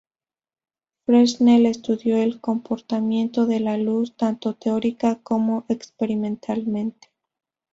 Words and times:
Fresnel 1.05 1.67
estudió 1.67 2.17
el 2.17 2.41
comportamiento 2.41 3.45
de 3.45 3.59
la 3.59 3.77
luz 3.77 4.15
tanto 4.17 4.55
teórica 4.55 5.19
como 5.21 5.63
experimentalmente. 5.69 7.09